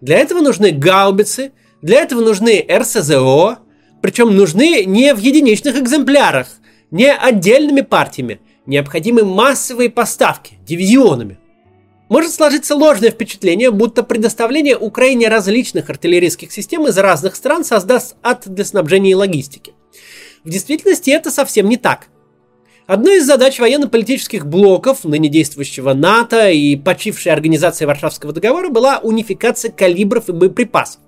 Для 0.00 0.18
этого 0.18 0.40
нужны 0.40 0.70
гаубицы, 0.70 1.52
для 1.82 2.00
этого 2.02 2.20
нужны 2.20 2.64
РСЗО, 2.70 3.58
причем 4.02 4.34
нужны 4.34 4.84
не 4.84 5.14
в 5.14 5.18
единичных 5.18 5.76
экземплярах, 5.76 6.48
не 6.90 7.12
отдельными 7.12 7.82
партиями, 7.82 8.40
необходимы 8.66 9.24
массовые 9.24 9.90
поставки, 9.90 10.58
дивизионами. 10.66 11.38
Может 12.08 12.32
сложиться 12.32 12.74
ложное 12.74 13.10
впечатление, 13.10 13.70
будто 13.70 14.02
предоставление 14.02 14.76
Украине 14.76 15.28
различных 15.28 15.90
артиллерийских 15.90 16.50
систем 16.50 16.86
из 16.88 16.98
разных 16.98 17.36
стран 17.36 17.64
создаст 17.64 18.16
ад 18.22 18.42
для 18.46 18.64
снабжения 18.64 19.12
и 19.12 19.14
логистики. 19.14 19.74
В 20.42 20.50
действительности 20.50 21.10
это 21.10 21.30
совсем 21.30 21.68
не 21.68 21.76
так. 21.76 22.08
Одной 22.90 23.18
из 23.18 23.26
задач 23.26 23.60
военно-политических 23.60 24.44
блоков, 24.46 25.04
ныне 25.04 25.28
действующего 25.28 25.94
НАТО 25.94 26.50
и 26.50 26.74
почившей 26.74 27.30
организации 27.30 27.84
Варшавского 27.84 28.32
договора, 28.32 28.68
была 28.68 28.98
унификация 28.98 29.70
калибров 29.70 30.28
и 30.28 30.32
боеприпасов. 30.32 31.00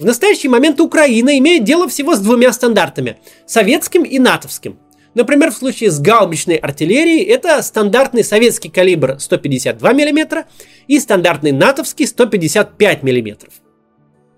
В 0.00 0.04
настоящий 0.04 0.48
момент 0.48 0.80
Украина 0.80 1.38
имеет 1.38 1.62
дело 1.62 1.88
всего 1.88 2.16
с 2.16 2.18
двумя 2.18 2.52
стандартами– 2.52 3.18
советским 3.46 4.02
и 4.02 4.18
натовским– 4.18 4.80
Например, 5.14 5.52
в 5.52 5.56
случае 5.56 5.92
с 5.92 6.00
гаубичной 6.00 6.56
артиллерией 6.56 7.22
это 7.22 7.62
стандартный 7.62 8.24
советский 8.24 8.68
калибр 8.68 9.16
152 9.20 9.92
мм 9.92 10.44
и 10.88 10.98
стандартный 10.98 11.52
натовский 11.52 12.06
155 12.08 13.02
мм. 13.04 13.48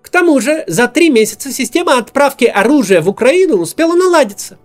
К 0.03 0.09
тому 0.09 0.39
же, 0.39 0.63
за 0.67 0.87
три 0.87 1.09
месяца 1.09 1.51
система 1.51 1.97
отправки 1.97 2.45
оружия 2.45 3.01
в 3.01 3.09
Украину 3.09 3.57
успела 3.57 3.95
наладиться. 3.95 4.59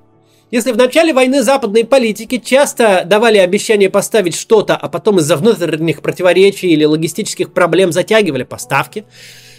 Если 0.50 0.72
в 0.72 0.78
начале 0.78 1.12
войны 1.12 1.42
западные 1.42 1.84
политики 1.84 2.38
часто 2.38 3.02
давали 3.04 3.36
обещание 3.36 3.90
поставить 3.90 4.34
что-то, 4.34 4.76
а 4.76 4.88
потом 4.88 5.18
из-за 5.18 5.36
внутренних 5.36 6.00
противоречий 6.00 6.68
или 6.68 6.84
логистических 6.84 7.52
проблем 7.52 7.92
затягивали 7.92 8.44
поставки, 8.44 9.04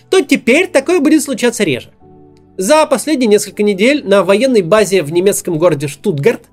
то 0.09 0.21
теперь 0.21 0.67
такое 0.67 0.99
будет 0.99 1.21
случаться 1.21 1.63
реже. 1.63 1.91
За 2.57 2.87
последние 2.87 3.27
несколько 3.27 3.61
недель 3.61 4.03
на 4.05 4.23
военной 4.23 4.63
базе 4.63 5.03
в 5.03 5.11
немецком 5.11 5.59
городе 5.59 5.87
Штутгарт 5.87 6.45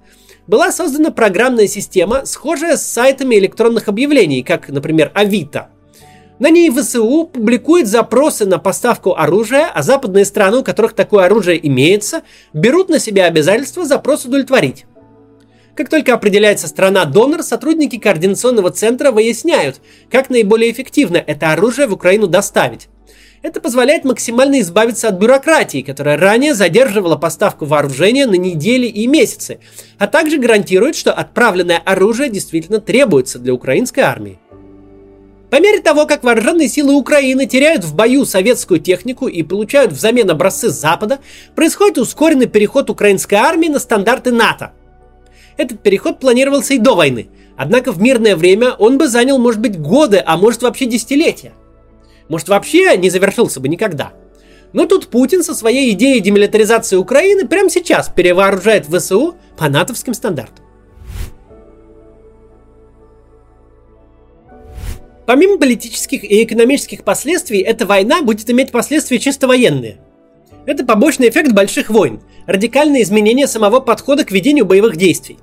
была 0.46 0.70
создана 0.70 1.10
программная 1.10 1.66
система, 1.66 2.26
схожая 2.26 2.76
с 2.76 2.86
сайтами 2.86 3.36
электронных 3.36 3.88
объявлений, 3.88 4.42
как, 4.42 4.68
например, 4.68 5.10
Авито. 5.14 5.70
На 6.38 6.50
ней 6.50 6.70
ВСУ 6.70 7.30
публикует 7.32 7.86
запросы 7.86 8.44
на 8.44 8.58
поставку 8.58 9.14
оружия, 9.16 9.70
а 9.72 9.82
западные 9.82 10.26
страны, 10.26 10.58
у 10.58 10.64
которых 10.64 10.92
такое 10.92 11.24
оружие 11.24 11.66
имеется, 11.66 12.22
берут 12.52 12.90
на 12.90 12.98
себя 12.98 13.24
обязательство 13.24 13.86
запрос 13.86 14.26
удовлетворить. 14.26 14.84
Как 15.74 15.88
только 15.88 16.12
определяется 16.12 16.68
страна-донор, 16.68 17.42
сотрудники 17.42 17.98
координационного 17.98 18.70
центра 18.70 19.12
выясняют, 19.12 19.80
как 20.10 20.28
наиболее 20.28 20.70
эффективно 20.70 21.16
это 21.16 21.52
оружие 21.52 21.86
в 21.86 21.94
Украину 21.94 22.26
доставить. 22.26 22.88
Это 23.42 23.60
позволяет 23.60 24.04
максимально 24.04 24.60
избавиться 24.60 25.08
от 25.08 25.16
бюрократии, 25.16 25.82
которая 25.82 26.18
ранее 26.18 26.54
задерживала 26.54 27.16
поставку 27.16 27.64
вооружения 27.64 28.26
на 28.26 28.34
недели 28.34 28.86
и 28.86 29.06
месяцы, 29.06 29.60
а 29.98 30.06
также 30.06 30.38
гарантирует, 30.38 30.96
что 30.96 31.12
отправленное 31.12 31.78
оружие 31.78 32.28
действительно 32.28 32.80
требуется 32.80 33.38
для 33.38 33.54
украинской 33.54 34.00
армии. 34.00 34.38
По 35.50 35.60
мере 35.60 35.80
того, 35.80 36.06
как 36.06 36.24
вооруженные 36.24 36.68
силы 36.68 36.94
Украины 36.94 37.46
теряют 37.46 37.84
в 37.84 37.94
бою 37.94 38.24
советскую 38.24 38.80
технику 38.80 39.28
и 39.28 39.42
получают 39.42 39.92
взамен 39.92 40.28
образцы 40.28 40.70
Запада, 40.70 41.20
происходит 41.54 41.98
ускоренный 41.98 42.46
переход 42.46 42.90
украинской 42.90 43.36
армии 43.36 43.68
на 43.68 43.78
стандарты 43.78 44.32
НАТО. 44.32 44.72
Этот 45.56 45.80
переход 45.80 46.18
планировался 46.18 46.74
и 46.74 46.78
до 46.78 46.96
войны, 46.96 47.28
однако 47.56 47.92
в 47.92 48.02
мирное 48.02 48.34
время 48.34 48.72
он 48.72 48.98
бы 48.98 49.06
занял, 49.08 49.38
может 49.38 49.60
быть, 49.60 49.78
годы, 49.80 50.22
а 50.24 50.36
может 50.36 50.62
вообще 50.62 50.86
десятилетия. 50.86 51.52
Может 52.28 52.48
вообще 52.48 52.96
не 52.96 53.08
завершился 53.08 53.60
бы 53.60 53.68
никогда. 53.68 54.12
Но 54.72 54.86
тут 54.86 55.06
Путин 55.06 55.44
со 55.44 55.54
своей 55.54 55.92
идеей 55.92 56.20
демилитаризации 56.20 56.96
Украины 56.96 57.46
прямо 57.46 57.70
сейчас 57.70 58.08
перевооружает 58.08 58.86
ВСУ 58.86 59.36
по 59.56 59.68
натовским 59.68 60.12
стандартам. 60.12 60.65
Помимо 65.26 65.58
политических 65.58 66.22
и 66.22 66.44
экономических 66.44 67.02
последствий, 67.02 67.60
эта 67.60 67.84
война 67.84 68.22
будет 68.22 68.48
иметь 68.48 68.70
последствия 68.70 69.18
чисто 69.18 69.48
военные. 69.48 69.98
Это 70.66 70.84
побочный 70.84 71.28
эффект 71.28 71.52
больших 71.52 71.90
войн, 71.90 72.20
радикальное 72.46 73.02
изменение 73.02 73.48
самого 73.48 73.80
подхода 73.80 74.24
к 74.24 74.30
ведению 74.30 74.64
боевых 74.64 74.96
действий. 74.96 75.38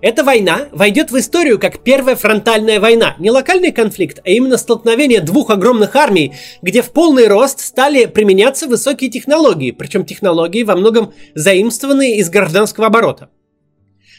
Эта 0.00 0.22
война 0.22 0.68
войдет 0.72 1.10
в 1.10 1.18
историю 1.18 1.58
как 1.58 1.78
первая 1.78 2.16
фронтальная 2.16 2.78
война. 2.80 3.14
Не 3.18 3.30
локальный 3.30 3.72
конфликт, 3.72 4.20
а 4.24 4.28
именно 4.28 4.58
столкновение 4.58 5.20
двух 5.20 5.50
огромных 5.50 5.96
армий, 5.96 6.34
где 6.60 6.82
в 6.82 6.90
полный 6.90 7.26
рост 7.26 7.60
стали 7.60 8.06
применяться 8.06 8.66
высокие 8.66 9.10
технологии, 9.10 9.70
причем 9.70 10.04
технологии 10.04 10.62
во 10.62 10.76
многом 10.76 11.14
заимствованные 11.34 12.18
из 12.18 12.28
гражданского 12.28 12.88
оборота. 12.88 13.30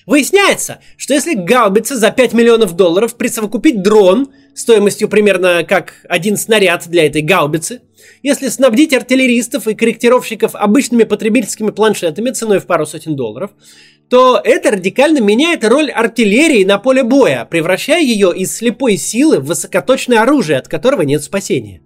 Выясняется, 0.05 0.79
что 0.97 1.15
если 1.15 1.33
гаубица 1.33 1.95
за 1.95 2.11
5 2.11 2.33
миллионов 2.33 2.75
долларов 2.75 3.15
присовокупить 3.15 3.81
дрон 3.81 4.29
стоимостью 4.53 5.09
примерно 5.09 5.63
как 5.63 5.95
один 6.07 6.37
снаряд 6.37 6.87
для 6.87 7.07
этой 7.07 7.23
гаубицы, 7.23 7.81
если 8.21 8.49
снабдить 8.49 8.93
артиллеристов 8.93 9.67
и 9.67 9.73
корректировщиков 9.73 10.53
обычными 10.53 11.05
потребительскими 11.05 11.71
планшетами 11.71 12.29
ценой 12.29 12.59
в 12.59 12.67
пару 12.67 12.85
сотен 12.85 13.15
долларов, 13.15 13.51
то 14.07 14.39
это 14.43 14.71
радикально 14.71 15.19
меняет 15.19 15.65
роль 15.65 15.89
артиллерии 15.89 16.63
на 16.63 16.77
поле 16.77 17.01
боя, 17.01 17.47
превращая 17.49 18.01
ее 18.01 18.31
из 18.35 18.55
слепой 18.55 18.97
силы 18.97 19.39
в 19.39 19.45
высокоточное 19.45 20.21
оружие, 20.21 20.59
от 20.59 20.67
которого 20.67 21.01
нет 21.01 21.23
спасения. 21.23 21.81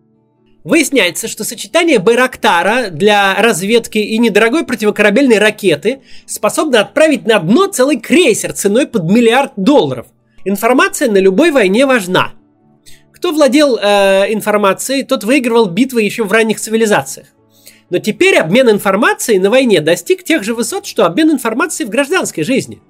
Выясняется, 0.63 1.29
что 1.29 1.45
сочетание 1.45 1.99
Байрактара 1.99 2.89
для 2.89 3.35
разведки 3.35 3.97
и 3.97 4.17
недорогой 4.17 4.65
противокорабельной 4.65 5.39
ракеты 5.39 6.01
способно 6.25 6.81
отправить 6.81 7.25
на 7.25 7.39
дно 7.39 7.67
целый 7.67 7.97
крейсер 7.97 8.51
ценой 8.51 8.85
под 8.85 9.03
миллиард 9.05 9.53
долларов. 9.55 10.07
Информация 10.43 11.09
на 11.09 11.17
любой 11.17 11.51
войне 11.51 11.85
важна. 11.85 12.33
Кто 13.13 13.31
владел 13.31 13.77
э, 13.77 14.33
информацией, 14.33 15.03
тот 15.03 15.23
выигрывал 15.23 15.67
битвы 15.67 16.01
еще 16.01 16.23
в 16.23 16.31
ранних 16.31 16.59
цивилизациях. 16.59 17.27
Но 17.89 17.99
теперь 17.99 18.37
обмен 18.37 18.69
информацией 18.69 19.39
на 19.39 19.49
войне 19.49 19.81
достиг 19.81 20.23
тех 20.23 20.43
же 20.43 20.53
высот, 20.53 20.85
что 20.85 21.05
обмен 21.05 21.31
информацией 21.31 21.87
в 21.87 21.89
гражданской 21.89 22.43
жизни. 22.43 22.81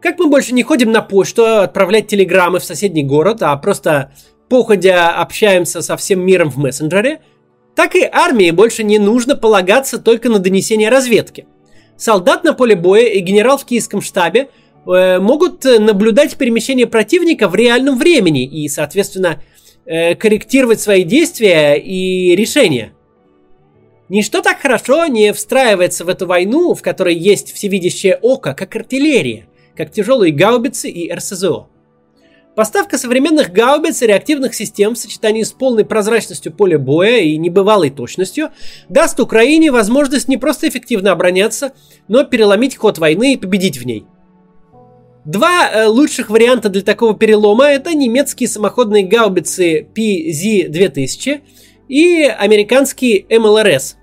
Как 0.00 0.18
мы 0.18 0.26
больше 0.26 0.52
не 0.52 0.62
ходим 0.62 0.92
на 0.92 1.02
почту 1.02 1.60
отправлять 1.60 2.08
телеграммы 2.08 2.58
в 2.58 2.64
соседний 2.64 3.04
город, 3.04 3.42
а 3.42 3.56
просто 3.56 4.12
походя 4.48 5.10
общаемся 5.10 5.82
со 5.82 5.96
всем 5.96 6.20
миром 6.24 6.50
в 6.50 6.56
мессенджере, 6.56 7.20
так 7.74 7.94
и 7.94 8.08
армии 8.10 8.50
больше 8.50 8.84
не 8.84 8.98
нужно 8.98 9.36
полагаться 9.36 9.98
только 9.98 10.28
на 10.28 10.38
донесения 10.38 10.90
разведки. 10.90 11.46
Солдат 11.96 12.44
на 12.44 12.52
поле 12.52 12.74
боя 12.74 13.06
и 13.06 13.20
генерал 13.20 13.58
в 13.58 13.64
киевском 13.64 14.00
штабе 14.00 14.48
э, 14.86 15.18
могут 15.18 15.64
наблюдать 15.64 16.36
перемещение 16.36 16.86
противника 16.86 17.48
в 17.48 17.54
реальном 17.54 17.98
времени 17.98 18.44
и, 18.44 18.68
соответственно, 18.68 19.42
э, 19.84 20.14
корректировать 20.14 20.80
свои 20.80 21.04
действия 21.04 21.74
и 21.74 22.34
решения. 22.36 22.92
Ничто 24.08 24.40
так 24.40 24.60
хорошо 24.60 25.06
не 25.06 25.32
встраивается 25.32 26.04
в 26.04 26.08
эту 26.08 26.26
войну, 26.26 26.74
в 26.74 26.82
которой 26.82 27.14
есть 27.14 27.52
всевидящее 27.52 28.16
око, 28.16 28.54
как 28.54 28.76
артиллерия, 28.76 29.48
как 29.76 29.90
тяжелые 29.90 30.32
гаубицы 30.32 30.88
и 30.88 31.12
РСЗО. 31.12 31.68
Поставка 32.56 32.96
современных 32.96 33.52
гаубиц 33.52 34.00
и 34.00 34.06
реактивных 34.06 34.54
систем 34.54 34.94
в 34.94 34.98
сочетании 34.98 35.42
с 35.42 35.52
полной 35.52 35.84
прозрачностью 35.84 36.54
поля 36.54 36.78
боя 36.78 37.18
и 37.18 37.36
небывалой 37.36 37.90
точностью 37.90 38.48
даст 38.88 39.20
Украине 39.20 39.70
возможность 39.70 40.26
не 40.26 40.38
просто 40.38 40.66
эффективно 40.66 41.12
обороняться, 41.12 41.74
но 42.08 42.24
переломить 42.24 42.76
ход 42.76 42.96
войны 42.96 43.34
и 43.34 43.36
победить 43.36 43.76
в 43.76 43.84
ней. 43.84 44.06
Два 45.26 45.68
э, 45.68 45.86
лучших 45.86 46.30
варианта 46.30 46.70
для 46.70 46.80
такого 46.80 47.14
перелома 47.14 47.66
это 47.66 47.92
немецкие 47.92 48.48
самоходные 48.48 49.02
гаубицы 49.02 49.86
PZ-2000 49.94 51.42
и 51.88 52.22
американские 52.22 53.26
МЛРС. 53.38 53.98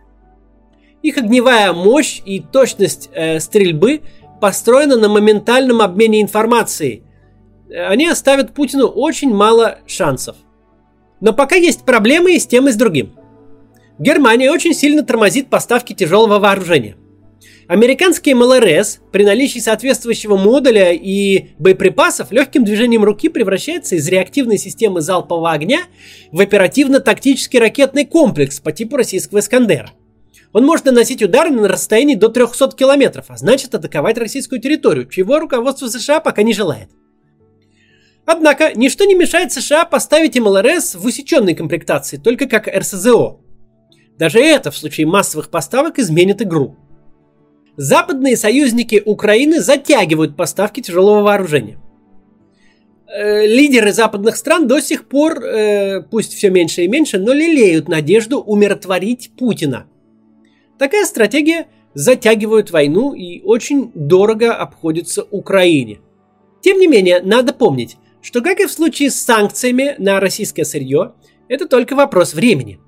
Их 1.01 1.17
огневая 1.17 1.73
мощь 1.73 2.21
и 2.23 2.39
точность 2.39 3.09
э, 3.15 3.39
стрельбы 3.39 4.01
построена 4.39 4.95
на 4.95 5.09
моментальном 5.09 5.81
обмене 5.81 6.21
информацией– 6.21 7.01
они 7.77 8.07
оставят 8.07 8.53
Путину 8.53 8.87
очень 8.87 9.33
мало 9.33 9.79
шансов. 9.87 10.35
Но 11.21 11.33
пока 11.33 11.55
есть 11.55 11.83
проблемы 11.85 12.35
и 12.35 12.39
с 12.39 12.45
тем, 12.45 12.67
и 12.67 12.71
с 12.71 12.75
другим. 12.75 13.13
Германия 13.97 14.51
очень 14.51 14.73
сильно 14.73 15.03
тормозит 15.03 15.49
поставки 15.49 15.93
тяжелого 15.93 16.39
вооружения. 16.39 16.97
Американский 17.67 18.33
МЛРС 18.33 18.99
при 19.11 19.23
наличии 19.23 19.59
соответствующего 19.59 20.35
модуля 20.35 20.91
и 20.91 21.51
боеприпасов 21.59 22.31
легким 22.31 22.65
движением 22.65 23.03
руки 23.03 23.29
превращается 23.29 23.95
из 23.95 24.07
реактивной 24.09 24.57
системы 24.57 25.01
залпового 25.01 25.51
огня 25.51 25.83
в 26.31 26.41
оперативно-тактический 26.41 27.59
ракетный 27.59 28.05
комплекс 28.05 28.59
по 28.59 28.71
типу 28.73 28.97
российского 28.97 29.39
«Искандера». 29.39 29.91
Он 30.51 30.65
может 30.65 30.85
наносить 30.85 31.23
удары 31.23 31.49
на 31.51 31.67
расстоянии 31.67 32.15
до 32.15 32.27
300 32.27 32.71
километров, 32.75 33.25
а 33.29 33.37
значит 33.37 33.73
атаковать 33.73 34.17
российскую 34.17 34.61
территорию, 34.61 35.07
чего 35.07 35.39
руководство 35.39 35.87
США 35.87 36.19
пока 36.19 36.43
не 36.43 36.53
желает. 36.53 36.89
Однако, 38.25 38.71
ничто 38.73 39.05
не 39.05 39.15
мешает 39.15 39.51
США 39.51 39.85
поставить 39.85 40.39
МЛРС 40.39 40.95
в 40.95 41.05
усеченной 41.05 41.55
комплектации, 41.55 42.17
только 42.17 42.47
как 42.47 42.67
РСЗО. 42.67 43.39
Даже 44.17 44.39
это 44.39 44.71
в 44.71 44.77
случае 44.77 45.07
массовых 45.07 45.49
поставок 45.49 45.99
изменит 45.99 46.41
игру. 46.41 46.77
Западные 47.75 48.37
союзники 48.37 49.01
Украины 49.03 49.59
затягивают 49.59 50.37
поставки 50.37 50.79
тяжелого 50.79 51.23
вооружения. 51.23 51.79
Э, 53.07 53.45
лидеры 53.45 53.91
западных 53.91 54.37
стран 54.37 54.67
до 54.67 54.79
сих 54.79 55.07
пор, 55.07 55.43
э, 55.43 56.01
пусть 56.01 56.33
все 56.33 56.49
меньше 56.49 56.83
и 56.83 56.87
меньше, 56.87 57.19
но 57.19 57.33
лелеют 57.33 57.87
надежду 57.87 58.39
умиротворить 58.39 59.31
Путина. 59.37 59.87
Такая 60.79 61.05
стратегия 61.05 61.67
затягивает 61.93 62.71
войну 62.71 63.13
и 63.13 63.41
очень 63.41 63.91
дорого 63.93 64.53
обходится 64.53 65.23
Украине. 65.29 65.99
Тем 66.61 66.79
не 66.79 66.87
менее, 66.87 67.21
надо 67.21 67.53
помнить, 67.53 67.97
что, 68.23 68.41
как 68.41 68.59
и 68.59 68.65
в 68.65 68.71
случае 68.71 69.11
с 69.11 69.15
санкциями 69.15 69.95
на 69.99 70.19
российское 70.19 70.63
сырье, 70.63 71.13
это 71.49 71.67
только 71.67 71.95
вопрос 71.95 72.33
времени. 72.33 72.79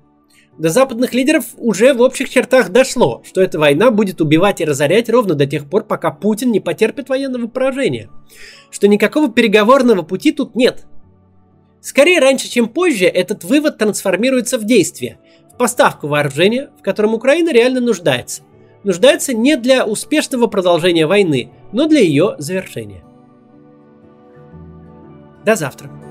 До 0.58 0.70
западных 0.70 1.12
лидеров 1.12 1.44
уже 1.58 1.92
в 1.92 2.00
общих 2.00 2.30
чертах 2.30 2.70
дошло, 2.70 3.22
что 3.26 3.42
эта 3.42 3.58
война 3.58 3.90
будет 3.90 4.22
убивать 4.22 4.62
и 4.62 4.64
разорять 4.64 5.10
ровно 5.10 5.34
до 5.34 5.46
тех 5.46 5.68
пор, 5.68 5.84
пока 5.84 6.10
Путин 6.10 6.50
не 6.50 6.60
потерпит 6.60 7.10
военного 7.10 7.46
поражения. 7.46 8.08
Что 8.70 8.88
никакого 8.88 9.30
переговорного 9.30 10.00
пути 10.00 10.32
тут 10.32 10.54
нет. 10.54 10.86
Скорее 11.82 12.18
раньше, 12.18 12.48
чем 12.48 12.70
позже, 12.70 13.04
этот 13.04 13.44
вывод 13.44 13.76
трансформируется 13.76 14.58
в 14.58 14.64
действие, 14.64 15.18
в 15.52 15.58
поставку 15.58 16.08
вооружения, 16.08 16.70
в 16.78 16.82
котором 16.82 17.12
Украина 17.12 17.52
реально 17.52 17.80
нуждается. 17.80 18.42
Нуждается 18.82 19.34
не 19.34 19.56
для 19.56 19.84
успешного 19.84 20.46
продолжения 20.46 21.06
войны, 21.06 21.50
но 21.72 21.86
для 21.86 22.00
ее 22.00 22.36
завершения. 22.38 23.04
До 25.46 25.54
завтра. 25.54 26.05